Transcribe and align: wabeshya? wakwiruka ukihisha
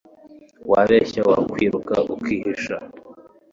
wabeshya? 0.71 1.21
wakwiruka 1.29 1.95
ukihisha 2.13 2.75